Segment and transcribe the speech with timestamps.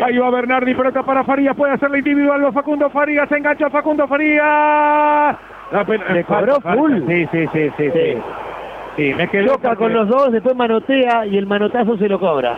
[0.00, 4.06] Ahí va Bernardi, pelota para Farías, puede hacerle individual los Facundo Farías, se engancha Facundo
[4.06, 5.36] Farías.
[6.14, 7.02] Le cobró full.
[7.06, 7.90] Sí, sí, sí, sí.
[7.90, 8.16] sí.
[8.96, 12.56] sí me quedó Choca con los dos, después manotea y el manotazo se lo cobra.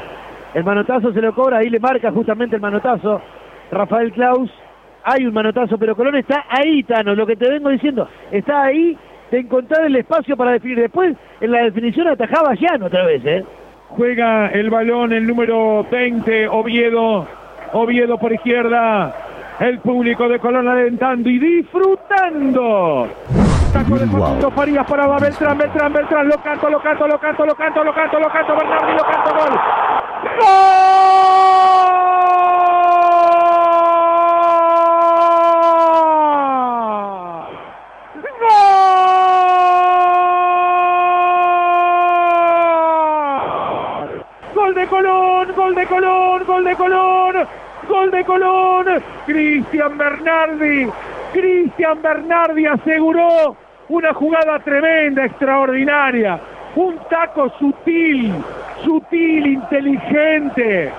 [0.54, 3.20] El manotazo se lo cobra, ahí le marca justamente el manotazo.
[3.70, 4.50] Rafael Klaus,
[5.04, 8.96] hay un manotazo, pero Colón está ahí, Tano, lo que te vengo diciendo, está ahí
[9.30, 10.80] de encontrar el espacio para definir.
[10.80, 13.44] Después, en la definición atajaba no otra vez, ¿eh?
[13.88, 17.26] Juega el balón el número 20, Oviedo.
[17.72, 19.14] Oviedo por izquierda.
[19.60, 23.08] El público de Colón alentando y disfrutando.
[23.72, 26.28] Taco de Facundo Farías para Beltrán, Beltrán, Beltrán.
[26.28, 28.54] Lo canto, lo canto, lo canto, lo canto, lo canto, lo canto.
[28.56, 29.60] Bernardi, lo canto, gol.
[30.40, 30.87] ¡Gol!
[44.88, 47.34] Colón, gol de Colón, gol de Colón,
[47.88, 48.86] gol de Colón.
[49.26, 50.88] Cristian Bernardi,
[51.32, 53.56] Cristian Bernardi aseguró
[53.88, 56.38] una jugada tremenda, extraordinaria.
[56.76, 58.32] Un taco sutil,
[58.84, 60.92] sutil, inteligente,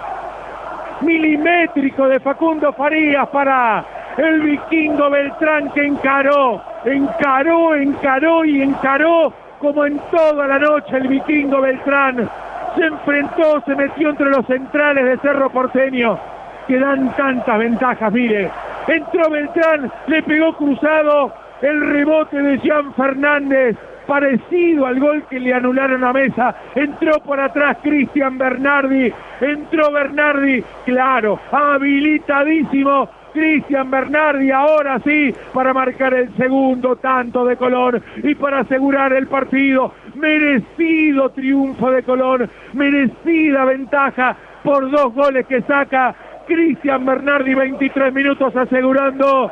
[1.01, 3.85] milimétrico de Facundo Farías para
[4.17, 11.07] el vikingo Beltrán que encaró, encaró, encaró y encaró como en toda la noche el
[11.07, 12.29] vikingo Beltrán
[12.75, 16.19] se enfrentó, se metió entre los centrales de Cerro Porteño,
[16.67, 18.49] que dan tantas ventajas, mire.
[18.87, 25.53] Entró Beltrán, le pegó cruzado el rebote de Jean Fernández, parecido al gol que le
[25.53, 26.55] anularon a Mesa.
[26.73, 36.13] Entró por atrás Cristian Bernardi, entró Bernardi, claro, habilitadísimo Cristian Bernardi ahora sí para marcar
[36.13, 39.93] el segundo tanto de Colón y para asegurar el partido.
[40.15, 46.15] Merecido triunfo de Colón, merecida ventaja por dos goles que saca
[46.47, 49.51] Cristian Bernardi, 23 minutos asegurando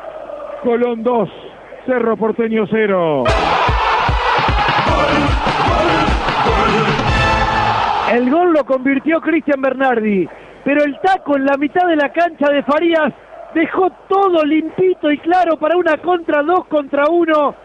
[0.63, 1.29] Colón 2,
[1.85, 3.23] Cerro Porteño 0.
[8.11, 10.27] El gol lo convirtió Cristian Bernardi,
[10.63, 13.13] pero el taco en la mitad de la cancha de Farías
[13.53, 17.55] dejó todo limpito y claro para una contra dos contra uno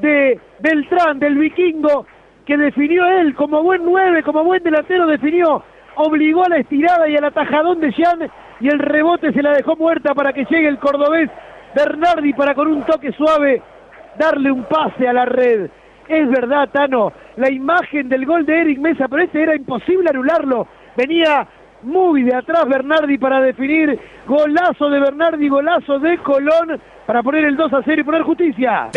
[0.00, 2.06] de Beltrán, del vikingo,
[2.46, 5.62] que definió él como buen nueve, como buen delantero, definió,
[5.96, 8.30] obligó a la estirada y al atajadón de Jean
[8.60, 11.30] y el rebote se la dejó muerta para que llegue el cordobés
[11.74, 13.62] Bernardi para con un toque suave
[14.18, 15.70] darle un pase a la red.
[16.08, 20.66] Es verdad, Tano, la imagen del gol de Eric Mesa, pero este era imposible anularlo.
[20.96, 21.46] Venía
[21.82, 23.98] muy de atrás Bernardi para definir.
[24.26, 28.90] Golazo de Bernardi, golazo de Colón para poner el 2 a 0 y poner justicia.